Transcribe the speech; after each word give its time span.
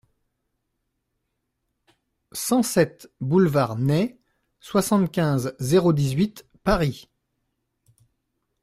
cent 2.31 2.63
sept 2.63 3.11
bD 3.21 3.75
NEY, 3.77 4.19
soixante-quinze, 4.59 5.55
zéro 5.59 5.93
dix-huit, 5.93 6.43
Paris 6.63 7.07